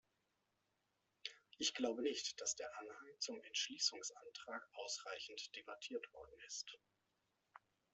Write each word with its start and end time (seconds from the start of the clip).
Ich 1.59 1.75
glaube 1.75 2.01
nicht, 2.01 2.41
dass 2.41 2.55
der 2.55 2.75
Anhang 2.79 3.05
zum 3.19 3.39
Entschließungsantrag 3.43 4.67
ausreichend 4.73 5.55
debattiert 5.55 6.11
worden 6.11 6.39
ist. 6.47 6.75